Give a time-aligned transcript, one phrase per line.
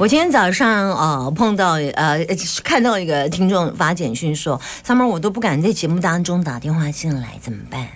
[0.00, 2.24] 我今天早上呃碰到呃
[2.64, 7.86] 看到一个听众发简讯说，summer 我都不敢在节目当中打电话进来，怎么办？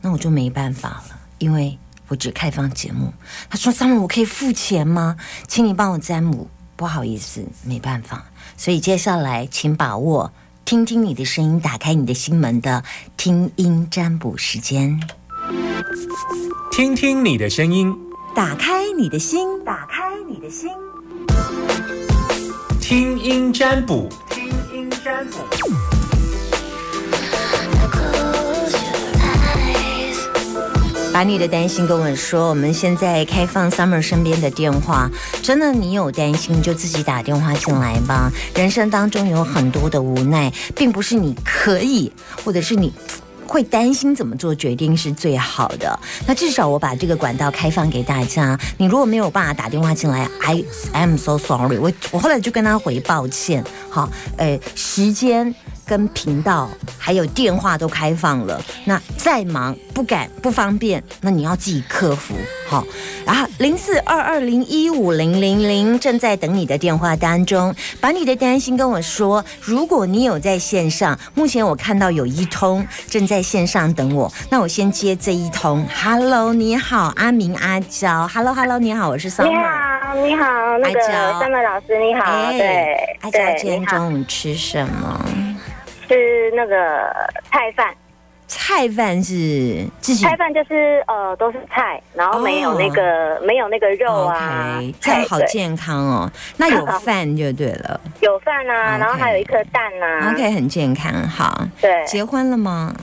[0.00, 1.76] 那我就没办法了，因为
[2.06, 3.12] 我只开放节目。
[3.50, 5.16] 他说，summer 我可以付钱吗？
[5.48, 6.48] 请你帮我占卜。
[6.76, 8.26] 不好意思，没办法。
[8.56, 10.32] 所以接下来请把握
[10.64, 12.84] 听听你的声音，打开你的心门的
[13.16, 15.02] 听音占卜时间。
[16.70, 17.92] 听听你的声音，
[18.36, 20.70] 打开你的心，打开你的心。
[22.88, 25.36] 听音占卜，听音占卜。
[31.12, 35.10] 把你的担心跟我说，我们现在开放 Summer 身边的电话。
[35.42, 38.32] 真的，你有担心就自己打电话进来吧。
[38.54, 42.10] 人生当中有很多的无奈，并不是你可以，
[42.42, 42.90] 或者是你。
[43.48, 45.98] 会担心怎么做决定是最好的。
[46.26, 48.58] 那至少我把这个管道开放给大家。
[48.76, 50.62] 你如果没有办法打电话进来，I
[50.92, 51.78] am so sorry。
[51.78, 53.64] 我我后来就跟他回抱歉。
[53.90, 55.52] 好，呃，时间。
[55.88, 62.34] 跟频道还有电话都开放了，那再忙不敢不方便，那你要自己克服
[62.68, 62.84] 好。
[63.24, 69.44] 然后零四二二零一五零零零正在等你的电话当中，把你的担心跟我说。
[69.62, 75.86] 如果你有在线上，目前我看到有一通正在线上等我，那我先接这一通。
[76.02, 78.28] Hello，你好，阿明阿娇。
[78.28, 79.48] Hello，Hello，你好，我是 Summer。
[79.48, 80.44] 你好，你好，
[80.78, 82.50] 那个 Summer 老师你好。
[82.52, 85.47] 对，阿娇今天中午吃什么？
[86.48, 86.76] 是那个
[87.50, 87.94] 菜饭，
[88.46, 96.30] 菜饭是自己菜饭就是呃都是菜，然后没有那个没有那个肉啊，这样好健康哦。
[96.56, 101.12] 那有饭就对了， 有饭啊，然后还有一颗蛋啊，OK，很健康。
[101.28, 102.94] 好，对，结婚了吗？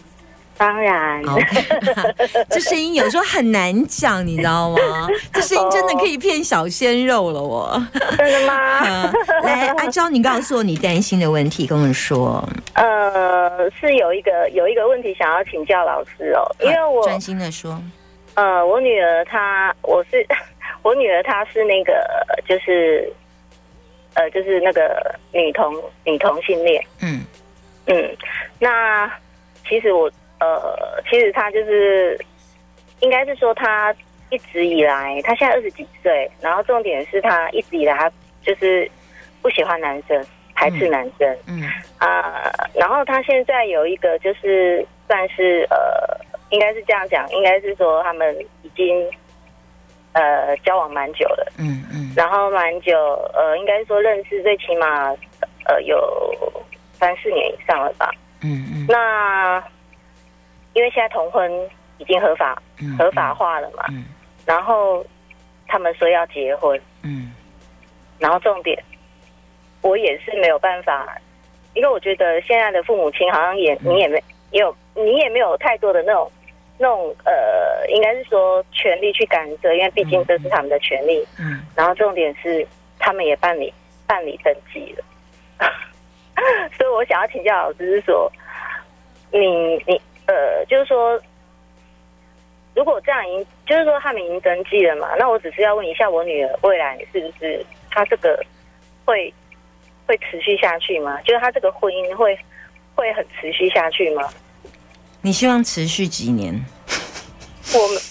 [0.57, 1.21] 当然，
[2.49, 5.07] 这声音有时候很难讲，你知道吗？
[5.33, 7.81] 这声音真的可以骗小鲜肉了，我
[8.17, 9.13] 真的吗？
[9.43, 12.41] 来，阿娇，你告诉我你担心的问题，跟我说。
[12.73, 17.77] 呃，是有一个有一个问题想要请教老师哦，因为我专心的说。
[18.35, 20.25] 呃，我女儿她，我是
[20.83, 21.93] 我女儿，她是那个
[22.47, 23.11] 就是
[24.13, 25.73] 呃，就是那个女同
[26.05, 26.81] 女同性恋。
[27.01, 27.25] 嗯
[27.87, 28.17] 嗯，
[28.59, 29.11] 那
[29.67, 30.09] 其实我。
[30.39, 32.19] 呃，其实他就是，
[32.99, 33.95] 应该是说他
[34.29, 38.11] 一直以来，他现在二十几岁，然后重点是他一直以来他
[38.43, 38.89] 就是
[39.41, 41.63] 不喜欢男生，排斥男生，嗯。
[41.99, 46.19] 啊，然后他现在有一个就是算是呃，
[46.49, 49.09] 应该是这样讲，应该是说他们已经
[50.11, 52.97] 呃交往蛮久了，嗯嗯，然后蛮久，
[53.33, 55.15] 呃，应该说认识最起码
[55.65, 56.43] 呃有
[56.93, 59.63] 三四年以上了吧，嗯嗯，那。
[60.75, 61.49] 因为现在同婚
[61.97, 62.61] 已经合法
[62.97, 63.85] 合法化了嘛，
[64.45, 65.03] 然后
[65.67, 67.33] 他们说要结婚，嗯，
[68.19, 68.77] 然后重点
[69.81, 71.17] 我也是没有办法，
[71.73, 74.21] 因为我觉得现在的父母亲好像也你也没
[74.51, 76.29] 也有你也没有太多的那种
[76.77, 82.67] 那种呃，应该是说权利去干涉，因为毕竟这是他们的权利，嗯，然后重点是
[82.99, 83.73] 他们也办理
[84.05, 85.05] 办理登记了，
[86.77, 88.29] 所以我想要请教老师是说，
[89.31, 89.39] 你
[89.87, 90.01] 你。
[90.27, 91.19] 呃，就是说，
[92.73, 98.43] 如果这样已经，就是说他们已经登记了嘛，那我只是要问一下，我女儿未来是不是她这个
[99.05, 99.31] 会
[100.07, 101.21] 会持续下去吗？
[101.21, 102.37] 就是她这个婚姻会
[102.95, 104.27] 会很持续下去吗？
[105.21, 106.53] 你希望持续几年？
[107.73, 108.01] 我们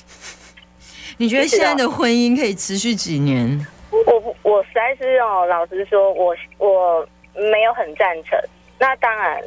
[1.18, 3.66] 你觉得现在的婚姻可以持续几年？
[4.06, 8.38] 我不，我实在是哦，老实说，我我没有很赞成。
[8.78, 9.42] 那当然。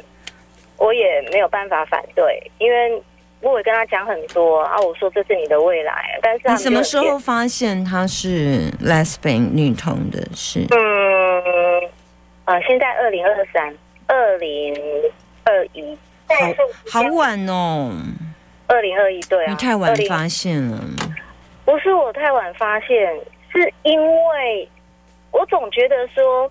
[0.78, 3.02] 我也没有办法反对，因为
[3.40, 4.80] 我也跟他讲很多啊。
[4.80, 10.64] 我说这是你的未来，但是你什么时候发现他是 lesbian 女童的事？
[10.70, 11.90] 嗯，
[12.44, 13.74] 呃，现在二零二三、
[14.06, 14.74] 二零
[15.44, 15.98] 二一，
[16.90, 17.92] 好好晚哦。
[18.66, 20.78] 二零二一对啊，你太晚发现了。
[21.64, 23.18] 不是我太晚发现，
[23.50, 24.68] 是因为
[25.30, 26.48] 我总觉得说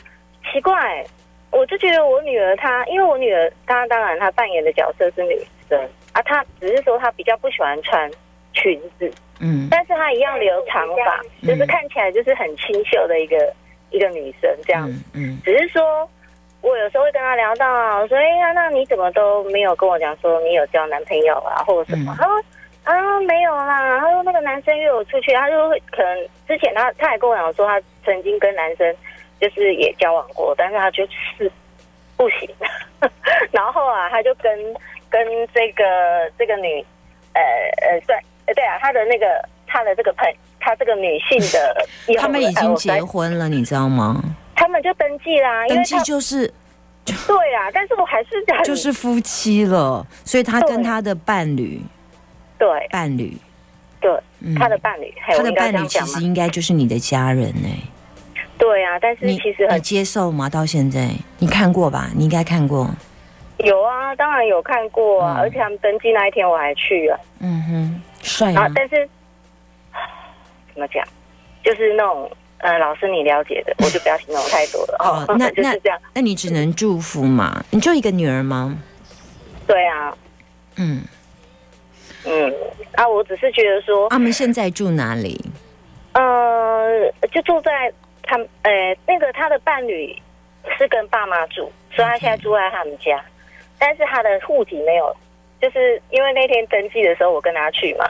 [0.51, 1.05] 奇怪。
[1.51, 5.39] 我就觉得我女儿她，因为我女儿她当然她扮演的角色是女
[5.69, 5.79] 生
[6.13, 8.09] 啊，她只是说她比较不喜欢穿
[8.53, 13.53] 裙子，嗯，但是她一样留长发，就是看起来就是很清秀的一个
[13.91, 16.07] 一个女生这样，嗯，只是说
[16.61, 22.13] 我有时候会跟她聊到，我说哎呀，那你怎么都没有跟我讲说你有交男朋友啊，或者什么？
[22.19, 22.43] 她说
[22.83, 28.93] 啊没有啦，她说那个男生约我出去，她就会可能之前她她也跟我讲说她曾经跟男生。
[29.39, 31.51] 就是也交往过，但是他就是
[32.15, 32.49] 不行。
[33.51, 34.51] 然后啊，他就跟
[35.09, 35.21] 跟
[35.53, 35.83] 这个
[36.37, 36.83] 这个女，
[37.33, 37.41] 呃
[37.81, 39.25] 呃，对，对啊，他的那个
[39.67, 40.25] 他的这个朋，
[40.59, 41.87] 他这个女性的，
[42.19, 44.21] 他们已经结婚了，你知道吗？
[44.55, 46.51] 他们就登记啦，登记就是，
[47.05, 51.79] 对啊，但是我还是就是夫妻了，所以他跟他的伴侣，
[52.57, 53.37] 对伴侣，
[54.01, 54.11] 对
[54.57, 57.69] 他的伴侣，他的伴侣其实应该就是你的家人呢。
[58.57, 60.49] 对啊，但是其实你接受吗？
[60.49, 61.09] 到现在
[61.39, 62.09] 你看过吧？
[62.15, 62.89] 你应该看过。
[63.59, 67.19] 有啊，当然有看过啊，而且他们登记那一天我还去了。
[67.39, 68.67] 嗯哼，帅啊！
[68.75, 69.07] 但是
[70.73, 71.03] 怎么讲，
[71.63, 75.25] 就是那种呃，老师你了解的，我就不要形容太多了哦。
[75.37, 77.63] 那那这样，那你只能祝福嘛？
[77.71, 78.77] 你就一个女儿吗？
[79.65, 80.15] 对啊。
[80.75, 81.03] 嗯
[82.25, 82.53] 嗯，
[82.93, 85.43] 啊，我只是觉得说，他们现在住哪里？
[86.13, 87.91] 呃，就住在
[88.27, 90.15] 他呃那个他的伴侣
[90.77, 93.23] 是跟爸妈住，所以他现在住在他们家。
[93.79, 95.15] 但是他的户籍没有，
[95.61, 98.09] 就是因为那天登记的时候我跟他去嘛，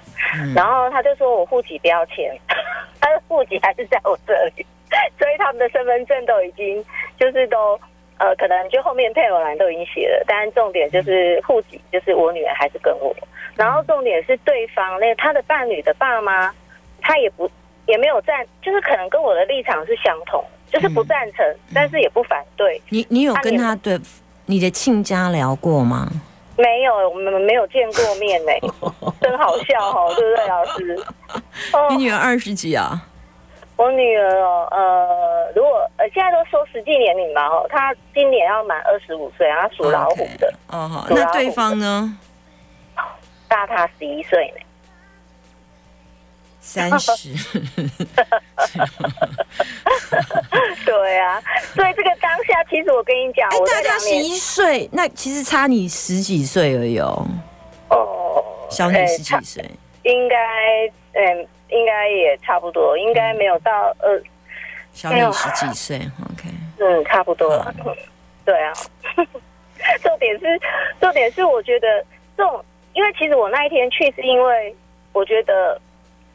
[0.56, 2.34] 然后他就说我户籍不要签，
[3.02, 4.66] 他的户籍还是在我这里，
[5.20, 6.84] 所以他们的身份证都已经
[7.20, 7.78] 就是都
[8.18, 13.14] 呃可能就后面配偶栏都已经写了，但重点就是户籍就是我女儿还是跟我，
[13.58, 16.50] 然后重点是对方那他的伴侣的爸妈，
[17.02, 17.52] 他也不
[17.88, 22.82] 也没有赞，就是可能跟我的立场是相同，就是不赞成，但是也不反对。
[22.90, 24.00] 你你有跟他对？
[24.46, 26.08] 你的亲家聊过吗？
[26.58, 28.52] 没有，我们没有见过面呢，
[29.22, 31.00] 真好笑哦，对不对，老师？
[31.90, 33.02] 你女儿二十几啊？
[33.76, 40.52] 我女儿哦，呃，如果呃现在都说实际年龄嘛，哦，她今年要满二十五岁，她属老虎的。
[40.70, 42.18] 哦好，那对方呢？
[43.48, 44.66] 大她十一岁呢。
[46.68, 47.30] 三十，
[50.86, 51.42] 对啊，
[51.74, 57.26] 所以这个当下，其实我跟你讲，我大他十一岁，那其实差你十几岁而已哦。
[57.90, 59.64] 哦，小你十几岁，
[60.04, 60.36] 应该，
[61.14, 64.22] 嗯，应该也差不多，应该没有到呃，
[64.92, 66.50] 小你十几岁，OK，
[66.80, 67.74] 嗯，差不多了，
[68.44, 68.74] 对啊。
[70.04, 70.60] 重点是，
[71.00, 72.04] 重点是，我觉得
[72.36, 72.62] 这种，
[72.94, 74.76] 因为其实我那一天去，是因为
[75.14, 75.80] 我觉得。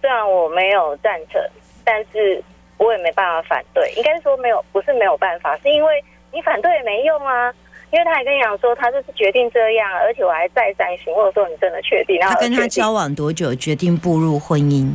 [0.02, 1.40] 虽然我没有赞成，
[1.84, 2.43] 但是
[2.76, 3.90] 我也没办法反对。
[3.96, 7.50] 应该说没有，不是没有办法，是因为你反对也没用啊。
[7.93, 12.19] 因为他还跟你讲说，他就是决定这样，而且我还再三询问说，你真的确定？
[12.20, 14.90] 他跟他交往多久，决定步入婚姻？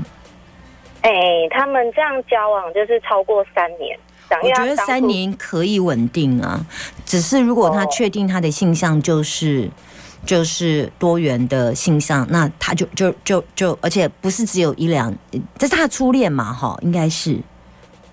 [1.03, 1.11] 哎，
[1.51, 3.97] 他们这样交往就是超过三年。
[4.43, 6.59] 我觉得三年可以稳定啊，
[7.05, 9.69] 只是如果他确定他的性向就是。
[10.25, 15.13] 就是多元的性向，那他就就就就，而且不是只有一两，
[15.57, 16.51] 这是他的初恋嘛？
[16.51, 17.37] 哈，应该是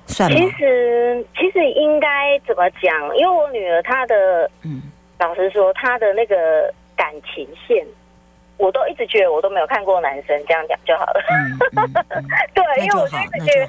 [0.06, 2.92] 算其实其实应该怎么讲？
[3.16, 4.82] 因为我女儿她的，嗯，
[5.18, 7.84] 老实说，她的那个感情线，
[8.58, 11.20] 我都一直觉得我都没有看过男生，这样讲就好了。
[12.54, 13.68] 对，因为我就一直觉得，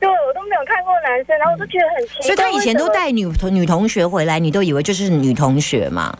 [0.00, 2.22] 对我都没有看过男生，然后我都觉得很奇怪。
[2.22, 6.16] 所以他以前都带女同女同学回来，你都以为就是女同学嘛？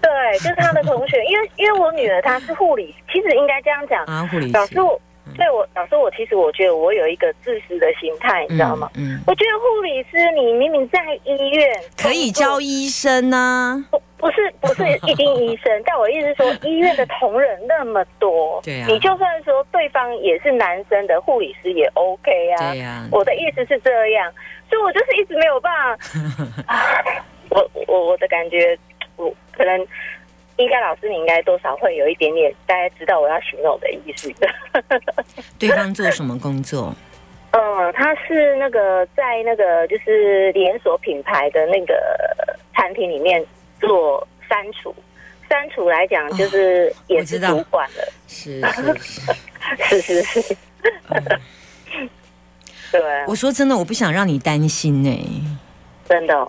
[0.00, 5.00] 对，就是他的同学， 因为因为我女儿她是护理，其实应该这样讲啊，护理老师我，
[5.36, 8.90] 对我老师我其实我觉得我有一个自私的心态，你知道吗？
[8.96, 11.68] 嗯，我觉得护理师你明明在医院
[12.00, 24.32] 可以教医生呢，不不是不是一定医生， 但我意思是说医院的同仁那么多，对啊，你就算说对方也是男生的护理师也 OK 啊，对呀，我的意思是这样，
[24.70, 27.04] 所以我就是一直没有办法，
[27.50, 28.78] 我我我的感觉。
[29.18, 29.78] 我可能
[30.56, 34.32] 应该老师，你应该多少会有一点点大家知道我要形容的意思。
[35.58, 36.94] 对方做什么工作？
[37.52, 41.94] 嗯，他是那个在那个就是连锁品牌的那个
[42.74, 43.44] 产品里面
[43.80, 44.94] 做删除。
[45.48, 48.12] 删除来讲，就是也是主管了。
[48.26, 48.60] 是
[49.80, 50.56] 是是是是。
[52.92, 55.50] 对，我说真的，我不想让你担心呢。
[56.06, 56.48] 真的。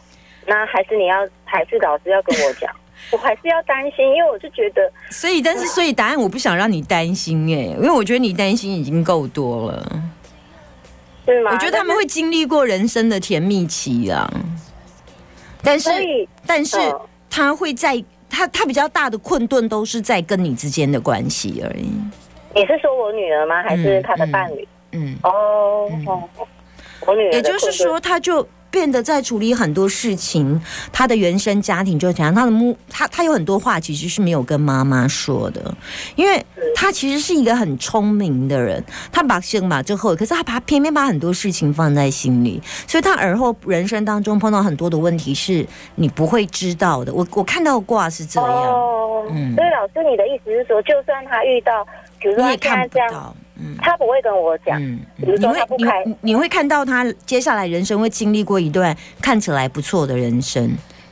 [0.49, 1.15] 那还是你要，
[1.45, 2.75] 还是老师要跟我讲，
[3.11, 10.01] 我还是要担心，因为我就觉得，所以，但是，所以答案我不想让你担心哎，因为我觉得你担心已经够多了，
[11.27, 11.51] 是吗？
[11.53, 14.27] 我觉得他们会经历过人生的甜蜜期啊，
[15.61, 15.91] 但是，
[16.47, 16.77] 但是
[17.29, 21.91] 他会在他他比较大的困顿都是在跟你之间的关系而已。
[22.55, 23.61] 你是说我女儿吗？
[23.61, 24.67] 还是他的伴侣？
[24.93, 25.87] 嗯，哦，
[27.05, 28.47] 我女儿，也就是说，他就。
[28.71, 30.61] 变得在处理很多事情，
[30.91, 35.73] 他的原生家庭就怎样，他的母他他有很多话其实是没有跟妈妈说的，
[36.15, 36.43] 因为
[36.75, 47.13] 他其实是一个很聪明的人，他把先把之后，可是他把偏偏把很多事情放在心里，所以他而后人生当中碰到很多的问题是你不会知道的。
[47.13, 48.49] 我我看到卦是这样，
[49.29, 51.85] 嗯，所以老师你的意思是说，就算他遇到，
[52.19, 53.35] 比如说他这样。
[53.81, 54.79] 他不会跟我讲，
[55.17, 60.69] 比如说他不开，你会看到他接下来人生会经历过一段看起来不错的人生，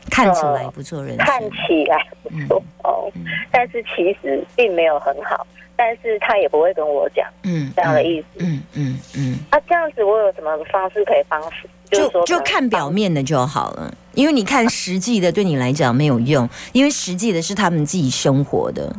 [0.09, 3.11] 看起来不错人生，看起来不错哦，
[3.51, 11.41] 但是其实并没有很好，但是他也不会跟我讲，嗯，这样的意思，嗯嗯嗯，啊，这样子我有什么方式可以帮？
[11.89, 18.93] 就就看表面的就好了，因为你看实际的对你来讲没有用，因为实际的是他们自己生活的。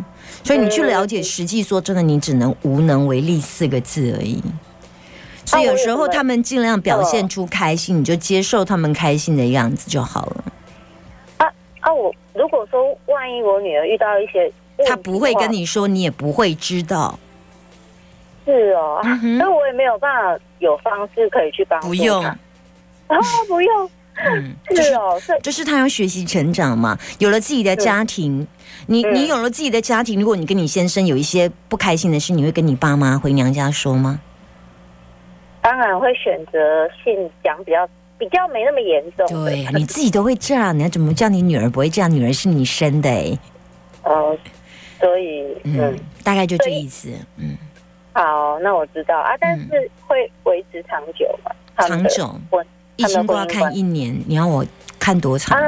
[0.48, 4.42] 所以你去了解实际，说真的，你只能无能为力四个字而已。
[5.44, 10.44] 所以有时候他们尽量表现出开心，你就接受他们开心的样子就好了。
[11.36, 11.46] 啊
[11.80, 11.92] 啊！
[11.92, 14.50] 我如果说万一我女儿遇到一些，
[14.86, 17.18] 他不会跟你说，你也不会知道。
[18.46, 19.02] 是哦，
[19.38, 21.78] 那我也没有办法有方式可以去帮。
[21.80, 22.34] 不用 啊，
[23.46, 23.90] 不用。
[24.24, 28.46] 嗯，是哦，是就是他要学习成长嘛，有了自己的家庭。
[28.86, 34.20] 你你有了自己的家庭，如果你跟你先生有一些不开心的事，你会跟你爸妈回娘家说吗？
[35.60, 39.26] 当然会选择性讲比较比较没那么严重。
[39.44, 42.10] 对呀，你自己都会这样，你要怎么叫你女儿不会这样？
[42.10, 43.38] 女儿是你生的哎。
[44.04, 44.36] 哦，
[44.98, 47.10] 所以嗯，大概就这意思。
[47.36, 47.56] 嗯，
[48.12, 51.52] 好，那我知道啊，但是会维持长久吗？
[51.86, 52.64] 长久，我
[52.98, 54.64] 一心都要看一年，你要我
[54.98, 55.58] 看多长？
[55.58, 55.64] 啊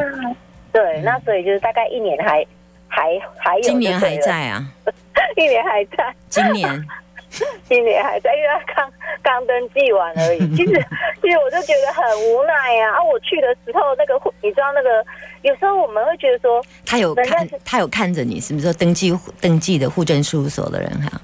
[0.73, 2.45] 对，那所以就是大概一年还
[2.87, 3.09] 还
[3.39, 4.65] 还有，今年还在啊，
[5.37, 6.89] 一年还在，今年
[7.69, 10.57] 今年还在，因为他刚刚登记完而已。
[10.57, 10.73] 其实
[11.23, 12.91] 其实我就觉得很无奈呀。
[12.95, 15.05] 啊，我去的时候那个，你知道那个，
[15.43, 21.21] 有时候我们会觉得说，他有看，他有看着你，是不是说登记登记的户政事务所的人哈？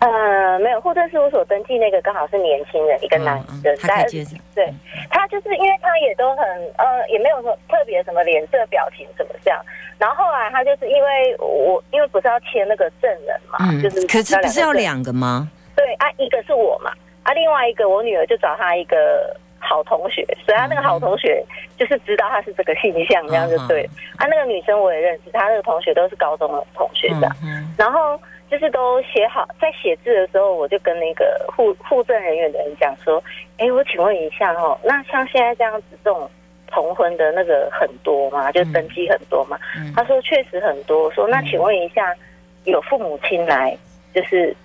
[0.00, 4.24] 呃，没有，户政事务所登记那个刚好是年轻人，一个男的，他接
[4.54, 4.72] 对，
[5.10, 6.44] 他就是因为他也都很
[6.76, 9.60] 呃，也没有说特别什么脸色表情什么这样。
[9.98, 15.50] 然后后来他就是因为我因为不是要签那个证人嘛，就是可是不是要两个吗？
[15.74, 16.92] 对啊，一个是我嘛，
[17.24, 21.44] 啊，另外一个我女儿就找他一个好同学，所以他那个好同学
[21.76, 23.82] 就是知道他是这个形象，这样就对。
[24.16, 27.28] 啊，那个女生我也认识，他那个同学都是高中的同学的，
[27.76, 28.16] 然后。
[28.50, 33.22] 就是都写好，在写字的时候，我就跟那个护护证人员的人讲说
[33.58, 36.28] ：“哎，我请问一下哦，那像现在这样子这种
[36.66, 38.50] 同婚的那个很多吗？
[38.52, 39.58] 就登记很多吗？”
[39.94, 42.14] 他说：“确实很多。”说：“那请问一下，
[42.64, 43.76] 有父母亲来
[44.14, 44.56] 就是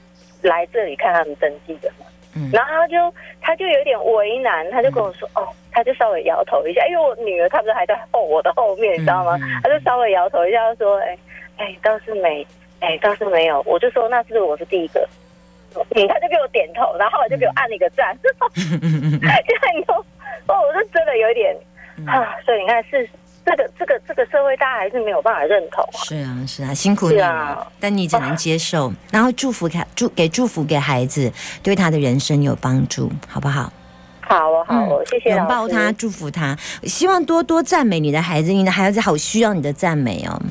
[0.42, 9.38] 来这里看他们登记的吗？”嗯然后他就他就有点为难，他就跟我说：“哦，他就稍微摇头一下，因为我女儿她不是还在后我的后面，你知道吗？
[9.62, 11.18] 他就稍微摇头一下，说：‘哎
[11.58, 12.48] 哎，倒是没。’”
[12.84, 15.08] 哎，倒是没有，我就说那是我是第一个，
[15.74, 19.96] 嗯，他就给我点头，然后我就给我按了一个赞，就很多
[20.48, 21.56] 哦，我是真的有一点
[22.06, 23.10] 啊，所以你看是
[23.46, 25.82] 这个这个这个社会，大家还是没有办法认同。
[25.94, 31.32] 是啊，是啊，辛苦你了，但你只能接受，然后祝福他，祝给祝福给孩子，
[31.64, 33.72] 对他的人生有帮助，好不好？
[34.20, 40.42] 好哦，好哦，谢谢拥抱他，祝福他，希望多多赞美你的孩子，你的孩子好需要你的赞美哦。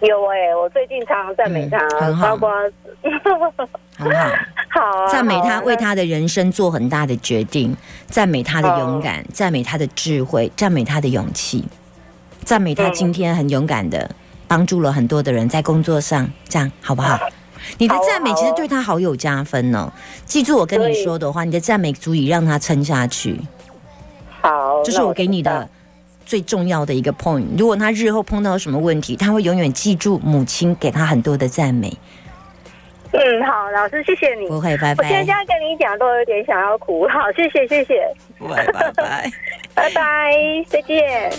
[0.00, 1.78] 有哎，我最近常常赞美他，
[2.22, 2.50] 包括
[3.96, 4.10] 很
[4.68, 7.76] 好， 好赞美他为他的人生做很大的决定，
[8.06, 11.64] 赞美他的勇敢，赞美他的智慧，赞美他的勇气，
[12.44, 14.08] 赞美他今天很勇敢的
[14.46, 17.18] 帮助了很多的人在工作上，这样好不好？
[17.78, 19.92] 你的赞美其实对他好有加分哦。
[20.24, 23.40] 记住我跟你说的话，你的赞美足以让他撑下去。
[24.40, 25.68] 好，这是我给你的。
[26.28, 31.90] 最重要的一个 point，如果他日后碰到什么问题，他会永远记住母亲给他很多的赞美。
[33.12, 34.46] 嗯，好，老师，谢谢你。
[34.46, 35.02] 不会，拜拜。
[35.02, 37.08] 我现在跟你讲，都有点想要哭。
[37.08, 38.06] 好，谢谢，谢谢。
[38.38, 39.32] 拜拜，
[39.74, 40.34] 拜拜，
[40.68, 41.30] 再见。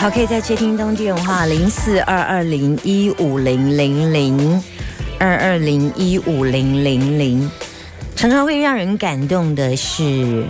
[0.00, 4.64] 好，可以在接听东电话零四二二零一五零零零
[5.20, 7.50] 二二零一五零零零。
[8.18, 10.44] 常常会让人感动的是，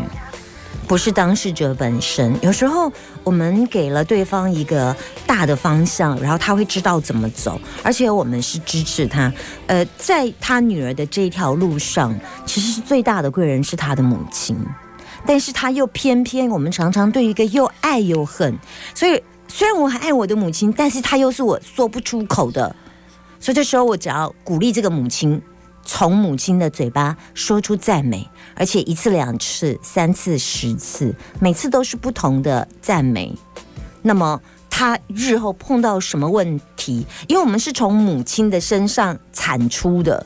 [0.86, 2.34] 不是当事者本身。
[2.40, 2.90] 有时候
[3.22, 4.96] 我们给了对方一个
[5.26, 9.30] 大的方向，然后他会知道怎么走，而且我们是支持他。
[9.66, 14.56] 呃，在他女儿的这条路上，其实是最大的贵人是他的母亲，
[15.26, 18.58] 但是他又偏偏我们常常对一个又爱又恨。
[18.94, 22.74] 所以虽然我很爱我的母亲，但是他又是我说不出口的。
[23.38, 25.42] 所以这时候我只要鼓励这个母亲。
[25.88, 33.34] 从母亲的嘴巴说出赞美，而且一次、两次、三次、十次，每次都是不同的赞美。
[34.02, 37.06] 那么他日后碰到什么问题？
[37.26, 40.24] 因为我们是从母亲的身上产出的，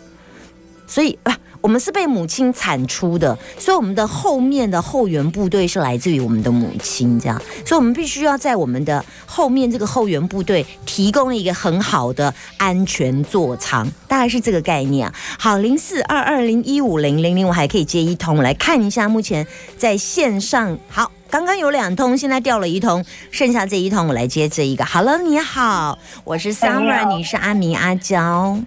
[0.89, 15.15] 所以啊，我们是被母亲产出的，所以我们的后面的后援部队是来自于我们的母亲，这样，所以我们必须要在我们的后面这个后援部队提供一个很好的安全座舱，大概是这个概念啊。
[15.39, 19.47] 好，零四二二零一五零零零，我还可以接一通，我来看一下目前
[19.79, 20.77] 在线上。
[20.89, 24.85] 好，刚刚有两通，现在掉了一通，剩下这一通我来接这一个。
[24.85, 28.59] 好了，你好，我是 Summer，你是阿明阿娇。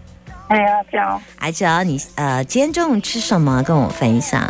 [0.48, 3.62] 哎，阿娇，阿娇，你呃，今天中午吃什么？
[3.64, 4.48] 跟我分享。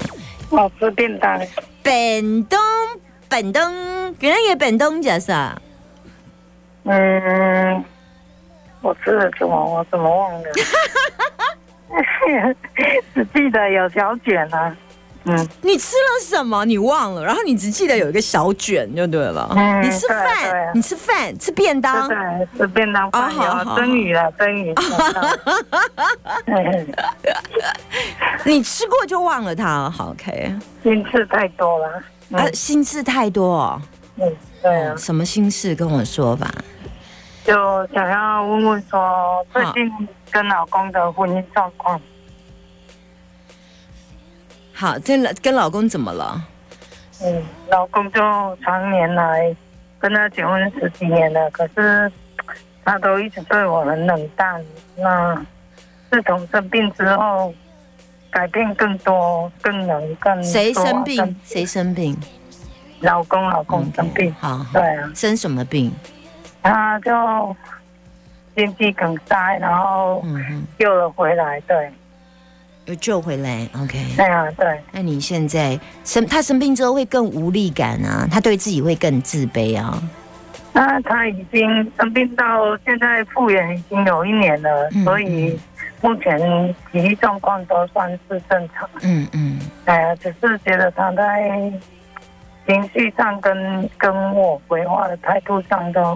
[0.50, 1.40] 我吃便当。
[1.82, 2.60] 本东，
[3.30, 3.62] 本东，
[4.20, 5.34] 原来也本东角色。
[6.84, 7.84] 嗯，
[8.82, 9.66] 我吃了什么？
[9.66, 10.44] 我怎么忘了？
[13.14, 14.75] 只记得有小卷啊。
[15.27, 16.63] 嗯，你吃了什么？
[16.65, 19.51] 你忘了，然后你只记得有一个小卷就对了。
[19.55, 23.08] 嗯，你吃饭，你吃饭，吃便当，对，吃便当。
[23.08, 24.74] 哦，好，蒸鱼了，蒸鱼。
[28.44, 30.53] 你吃过就忘了它，好，OK。
[30.84, 32.03] 心事太多了。
[32.34, 33.82] 啊，心事太多。
[34.17, 34.96] 嗯，对啊。
[34.96, 35.74] 什么心事？
[35.74, 36.48] 跟我说吧。
[37.44, 37.53] 就
[37.94, 39.91] 想要问问说，最近
[40.32, 42.00] 跟老公的婚姻状况。
[44.77, 46.46] 好，这跟老公怎么了？
[47.24, 48.20] 嗯，老公就
[48.62, 49.55] 常年来
[49.98, 52.12] 跟他结婚十几年了，可是
[52.84, 54.62] 他都一直对我很冷淡。
[54.98, 55.34] 那
[56.12, 57.53] 自从生病之后，
[58.29, 61.39] 改变更多，更冷，更谁生病？
[61.46, 62.17] 谁生病？
[63.00, 64.36] 老公，老公生病。
[64.41, 65.89] 好，对啊，生什么病？
[66.62, 67.55] 他就
[68.58, 70.22] 心肌梗塞，然后
[70.77, 71.62] 救了回来。
[71.62, 71.89] 对。
[72.86, 73.98] 又救回来，OK。
[74.15, 74.80] 对啊，对。
[74.92, 80.01] 那你现在生他生病之后会更无力感啊，他对自己会更自卑啊。
[80.72, 85.60] 那他已经生病到现在复原已经有一年了，所以
[86.01, 86.38] 目前
[86.92, 88.88] 体力状况都算是正常。
[89.01, 89.60] 嗯嗯。
[89.86, 91.72] 哎呀，只是觉得他在
[92.68, 96.15] 情绪上跟跟我回话的态度上都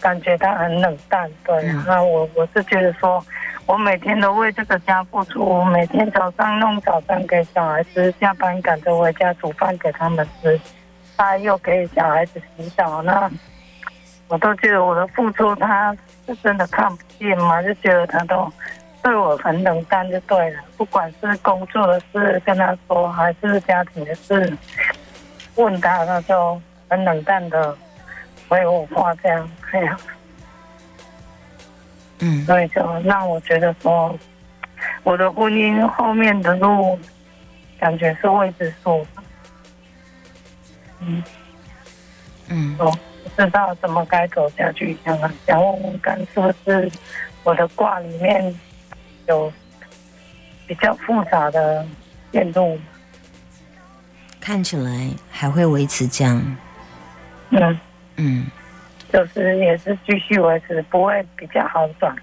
[0.00, 1.30] 感觉他很冷淡。
[1.44, 3.24] 对，那我我是觉得说。
[3.68, 10.58] 我每天都为这个家付出，每天早上弄早餐给小孩子，下班赶着回家煮饭给他们吃，
[11.18, 13.30] 他又给小孩子洗澡，那
[14.28, 15.94] 我都觉得我的付出他
[16.26, 18.50] 是真的看不见嘛，就觉得他都
[19.02, 24.50] 对我很冷淡就对了，不管是工作的事跟他说，还是家庭的事，
[25.56, 27.76] 问他他就很冷淡的
[28.48, 29.94] 回我话这样，哎呀。
[32.20, 34.16] 嗯，所以就让我觉得说，
[35.02, 36.98] 我的婚姻后面的路，
[37.78, 39.06] 感觉是未知数。
[41.00, 41.22] 嗯
[42.48, 46.90] 嗯，我不知道怎么该走下去，想想问问看，是不是
[47.44, 48.54] 我的卦里面
[49.28, 49.52] 有
[50.66, 51.86] 比较复杂的
[52.30, 52.80] 变动？
[54.40, 56.56] 看起来还会维持这样。
[57.50, 57.80] 嗯
[58.16, 58.46] 嗯。
[59.12, 62.14] 就是也是继续维持，不会比较好转，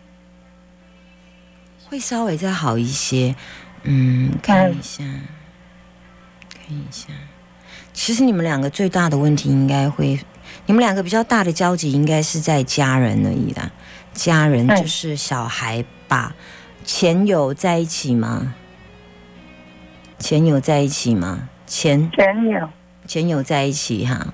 [1.89, 3.35] 会稍微再好一些。
[3.83, 5.03] 嗯，看一下，
[6.49, 7.07] 看一下。
[7.93, 10.19] 其实你们两个最大的问题应该会，
[10.65, 13.71] 你们两个比较大的交集应该是在家人而已啦。
[14.13, 16.35] 家人就是小孩吧？
[16.83, 18.53] 前有在一起吗？
[20.17, 21.49] 前有在一起吗？
[21.67, 22.69] 前前有
[23.05, 24.33] 前有在一起哈。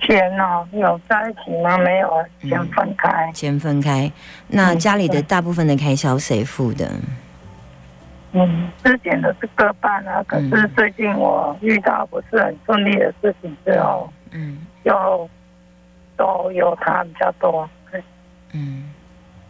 [0.00, 1.76] 钱哦，有在一起吗？
[1.78, 3.30] 没有，先分开。
[3.34, 4.10] 先分开。
[4.46, 6.90] 那家里的大部分的开销谁付的？
[8.32, 10.22] 嗯，之前的是各半啊。
[10.26, 15.28] 可是最近我遇到不是很顺利的事情之后，嗯，就
[16.16, 17.68] 都有他比较多。
[18.52, 18.84] 嗯，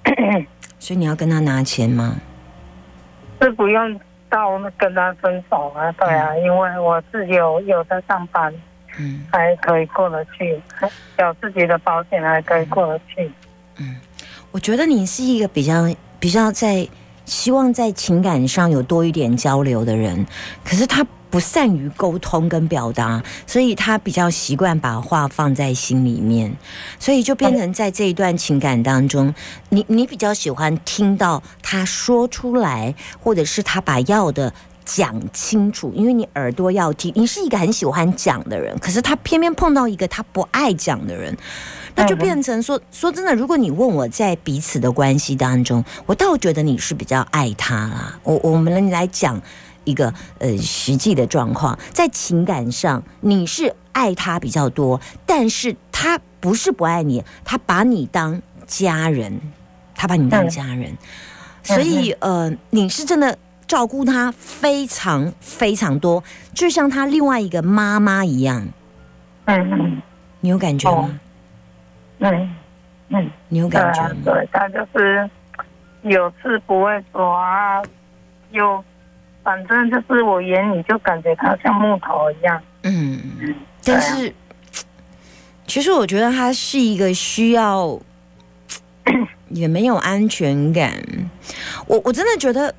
[0.78, 2.16] 所以你要跟他拿钱吗？
[3.40, 5.92] 是不用到跟他分手啊？
[5.92, 8.52] 对啊，因为我是有有在上班。
[8.98, 10.60] 嗯，还可以过得去，
[11.18, 13.30] 有自己的保险还可以过得去。
[13.76, 13.96] 嗯，
[14.50, 16.86] 我觉得你是一个比较比较在
[17.24, 20.26] 希望在情感上有多一点交流的人，
[20.64, 26.52] 可是他不善于沟通跟表达，所以他比较习惯把话放在心里面，
[26.98, 29.32] 所以就变成在这一段情感当中，
[29.68, 34.52] 你你比较喜欢听到他说出来，或者是他把要的。
[34.88, 37.12] 讲清楚，因为你耳朵要听。
[37.14, 41.36] 你是一个很喜欢讲的人，可是他偏偏碰到一个他不爱讲的人，
[41.94, 43.34] 那就变成说说真的。
[43.34, 48.18] 如果你问我在彼此的关系当中，我倒觉得你是比较爱他啦。
[48.22, 49.38] 我我们来讲
[49.84, 59.38] 一个呃实际的状况，在情感上你是爱他比较多，但是他不是不爱你，他把你当家人，
[59.94, 60.96] 他把你当家人，
[61.62, 63.36] 所以呃你是真的。
[63.68, 68.66] 照顾他非常非常多，就像他另外一个妈妈一样。
[69.44, 70.02] 嗯嗯，
[70.40, 71.20] 你有感觉吗？
[72.18, 72.50] 嗯
[73.10, 74.16] 嗯，你有感觉吗？
[74.24, 75.30] 对他就是
[76.02, 77.80] 有事不会说啊，
[78.50, 78.82] 有
[79.44, 82.60] 反正就是我眼里就感觉他像木头一样。
[82.82, 83.20] 嗯，
[83.84, 84.34] 但是
[85.66, 88.00] 其实我觉得他是一个需要。
[89.50, 90.92] 也没有安全感，
[91.86, 92.74] 我我真的觉得，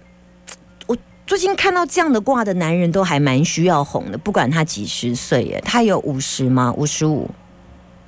[1.29, 6.73] 最近看到这样的卦的男人都还蛮需要哄的，不管他几十岁耶，他有五十吗？
[6.75, 7.29] 五十五？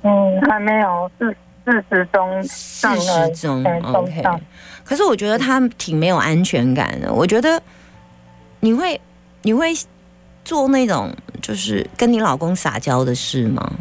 [0.02, 1.32] 嗯，还没有，四
[1.64, 4.24] 四十中，四十中，OK。
[4.82, 7.62] 可是我觉得他挺没有安全感的，我觉得
[8.58, 9.00] 你会
[9.42, 9.72] 你会
[10.44, 11.08] 做那种
[11.40, 13.72] 就是跟你老公撒娇的事吗？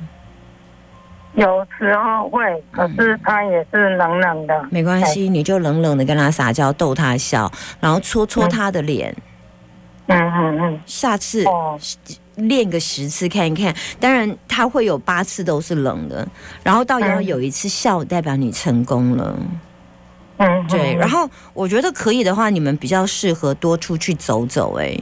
[1.33, 4.67] 有时候会，可是他也是冷冷的。
[4.69, 9.11] 没关系，你就冷冷的跟他撒娇，逗他笑，然后戳戳他的脸。
[9.17, 9.23] 嗯
[10.07, 10.79] 嗯嗯。
[10.85, 11.45] 下次
[12.35, 16.27] 练个十次看一看，当然他会有八次都是冷的，
[16.63, 19.37] 然后到要有一次笑，代表你成功了。
[20.37, 20.95] 嗯，对。
[20.95, 24.79] 然后我觉得可以的话，你们比较适合多出去走走。
[24.79, 24.97] 哎，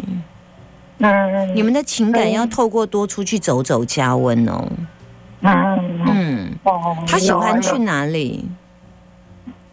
[0.97, 4.67] 嗯，你们的情感要透过多出去走走加温哦。
[5.41, 6.53] 嗯
[7.07, 8.45] 他喜欢去哪里？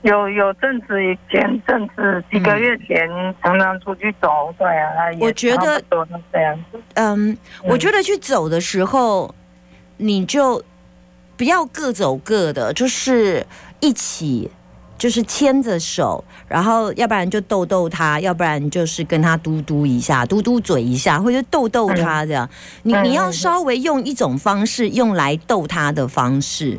[0.06, 3.08] 有有阵子以前阵子几个月前
[3.42, 4.88] 常常出去走，对啊，
[5.20, 5.82] 我觉得
[6.32, 6.64] 这样。
[6.94, 9.34] 嗯，我觉得去走的时候，
[9.96, 10.62] 你就
[11.36, 13.44] 不要各走各的，就是
[13.80, 14.50] 一起。
[14.98, 22.48] 就是牵着手，然后要不然就逗逗他，要不然就是跟他嘟嘟一下，嘟嘟嘴一下，或者逗逗他这样。
[22.82, 26.78] 你你要稍微用一种方式，用来逗他的方式。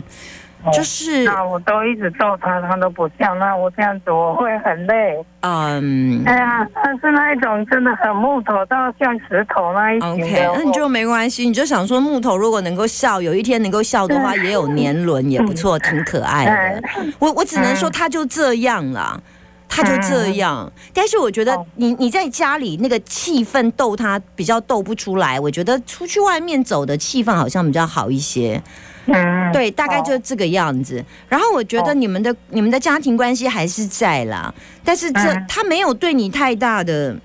[0.71, 5.17] 就是，那我都一直逗他，他都不笑，那我这样子我会很累。
[5.41, 10.13] 嗯，哎呀，他是那一种真的很木头到像石头那一种。
[10.13, 10.51] OK，。
[10.55, 16.83] 那你就没关系，你就想说木头如果能够笑，有一天能够笑的话，也有年轮也不错，挺可爱的。
[17.19, 19.21] 我我只能说他就这样了，
[19.69, 20.71] 他就这样。
[20.93, 28.61] 但是我觉得你你在家里那个气氛逗他比较逗不出来，我觉得出去外面走的气氛好像比较好一些。
[29.07, 31.03] 嗯，对，大概就是这个样子。
[31.29, 37.15] 然后我觉得你们的你们的家庭关系还是在啦，但是这他没有对你太大的，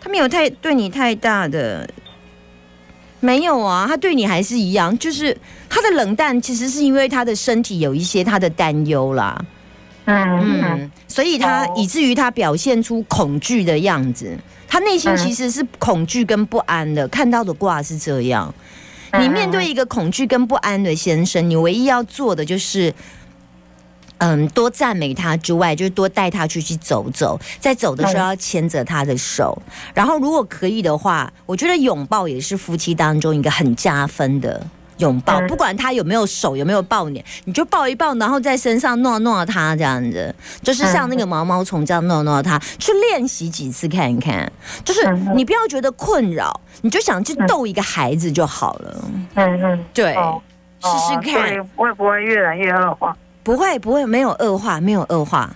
[0.00, 1.88] 他没有太对你太大的，
[3.20, 5.34] 没有啊，他对你还是一样，就是
[5.68, 9.42] 他的冷淡其实是因为他的身体有一些他的担忧啦，
[10.04, 14.36] 嗯嗯，所以他以至于他表现出恐惧的样子，
[14.68, 18.52] 他内心其实是恐惧跟不安的，看到的卦是这样。
[19.18, 22.94] 你面对一个恐惧跟不安的先生，你唯一要做的就是，
[24.18, 29.60] 嗯，多赞美他之外，就是多带他出去走走，在走的时候要牵着他的手，
[29.94, 34.64] 然后如果可以的话，我觉得拥抱也是夫妻当中一个很加分的。
[35.00, 40.32] 拥抱，不管他有没有手，有没有抱你，你就抱一抱，然后在身上弄弄他这样子，
[40.62, 44.50] 就是像那个毛毛虫这样弄弄他，去练习几次看一看。
[44.84, 49.04] 就是你不要觉得困扰，你就想去逗一个孩子就好了。
[49.34, 50.14] 嗯嗯，对，
[50.82, 53.16] 试试看，会不会越来越恶化？
[53.42, 55.50] 不会，不会，没有恶化，没有恶化，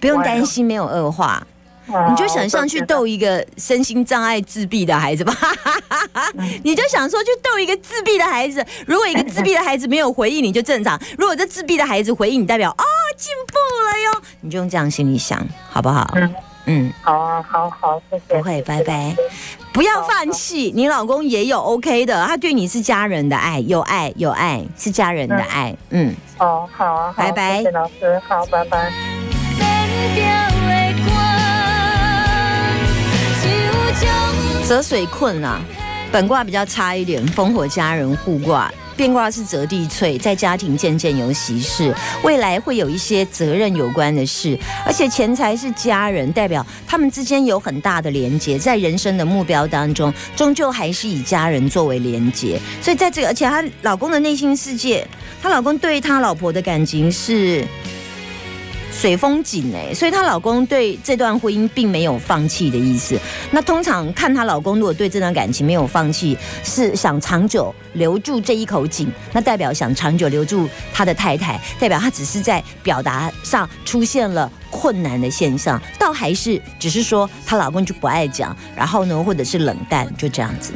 [0.00, 1.46] 不用担心，没有恶化。
[1.86, 5.34] 你就想象去逗一个身心障碍自闭的孩子吧，
[6.62, 12.84] 你就想说去逗一个自闭的孩子，如果一个自闭的孩子没有回应你就正常，如果这自闭的孩子回应你，代表哦
[13.16, 16.10] 进步了哟，你就用这样心里想，好不好？
[16.14, 16.34] 嗯。
[16.64, 18.36] 嗯，好啊，好好，谢谢。
[18.36, 19.12] 不会，拜拜，
[19.72, 26.14] 不要放弃，你老公也有 OK 的，他对你是家人的爱，有爱有爱，是家人的爱，嗯。
[26.38, 28.92] 哦，好啊，拜拜，谢谢老师，好，拜拜。
[34.66, 35.60] 泽水困啊，
[36.10, 55.06] 本卦比较差一点，烽火家人互卦，变卦是泽地萃，在家庭渐渐有喜事，未来会有一些责任有关的事，而且钱财是家人，代表他们之间有很大的连接，在人生的目标当中，终究还是以家人作为连接，所以在这个，而且她老公的内心世界，
[55.42, 57.66] 她老公对她老婆的感情是。
[58.92, 63.18] 水风景哎，所以她老公对这段婚姻并没有放弃的意思。
[63.50, 80.72] 那通常看她老公如果对这段感情没有放弃，是想长久留住这一口井，那代表想长久留住他的太太，代表他只是在表达上出现了困难的现象，倒还是只是说她老公就不爱讲，然后呢，或者是冷淡，就这样子。